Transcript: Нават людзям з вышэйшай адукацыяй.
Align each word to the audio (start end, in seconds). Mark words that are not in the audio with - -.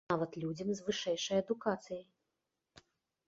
Нават 0.11 0.31
людзям 0.43 0.69
з 0.77 0.85
вышэйшай 0.87 1.37
адукацыяй. 1.43 2.01